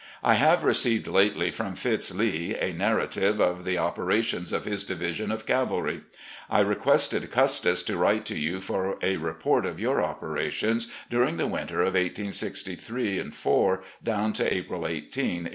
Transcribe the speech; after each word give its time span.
I 0.23 0.33
have 0.33 0.63
received, 0.63 1.05
lately, 1.07 1.51
from 1.51 1.75
Fitz 1.75 2.11
Lee 2.11 2.55
a 2.55 2.73
narrative 2.73 3.39
of 3.39 3.63
the 3.65 3.77
opera 3.77 4.23
tions 4.23 4.51
of 4.51 4.65
his 4.65 4.83
division 4.83 5.31
of 5.31 5.45
cavalry. 5.45 6.01
I 6.49 6.61
requested 6.61 7.29
Custis 7.29 7.83
to 7.83 7.97
write 7.97 8.25
to 8.25 8.35
you 8.35 8.61
for 8.61 8.97
a 9.03 9.17
report 9.17 9.63
of 9.67 9.79
your 9.79 10.01
operations 10.01 10.87
during 11.11 11.37
the 11.37 11.45
winter 11.45 11.81
of 11.81 11.93
1863 11.93 13.29
4 13.29 13.83
down 14.03 14.33
to 14.33 14.43
April 14.51 14.87
18, 14.87 14.87
1865. 15.03 15.49